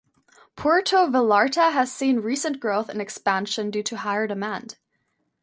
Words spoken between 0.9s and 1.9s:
Vallarta